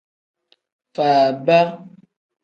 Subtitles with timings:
[0.95, 1.59] Faaba.